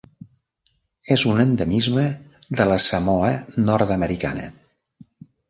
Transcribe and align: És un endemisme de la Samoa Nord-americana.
És 1.15 1.25
un 1.31 1.41
endemisme 1.43 2.05
de 2.61 2.67
la 2.71 2.79
Samoa 2.87 3.31
Nord-americana. 3.69 4.51